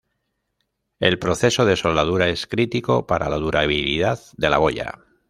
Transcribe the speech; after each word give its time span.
El 0.99 1.19
proceso 1.19 1.63
de 1.63 1.75
soldadura 1.75 2.27
es 2.29 2.47
crítico 2.47 3.05
para 3.05 3.29
la 3.29 3.37
durabilidad 3.37 4.19
de 4.35 4.49
la 4.49 4.57
boya. 4.57 4.99